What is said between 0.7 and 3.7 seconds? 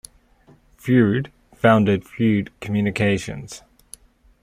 Freud founded Freud Communications.